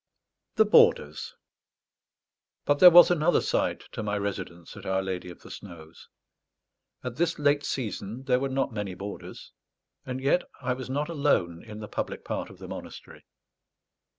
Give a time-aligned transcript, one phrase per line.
[0.55, 1.35] THE BOARDERS
[2.65, 6.09] But there was another side to my residence at Our Lady of the Snows.
[7.03, 9.51] At this late season there were not many boarders;
[10.03, 13.27] and yet I was not alone in the public part of the monastery.